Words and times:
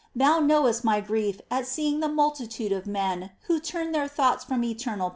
Thou 0.15 0.39
knowest 0.39 0.83
my 0.83 0.99
grief 0.99 1.39
at 1.51 1.67
seeing 1.67 1.99
the 1.99 2.07
multitude 2.09 2.71
of 2.71 2.87
men 2.87 3.33
who 3.41 3.59
turn 3.59 3.91
their 3.91 4.07
thoughts 4.07 4.43
from 4.43 4.63
eternal. 4.63 5.09